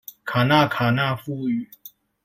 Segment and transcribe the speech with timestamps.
[0.25, 1.67] 卡那卡那富語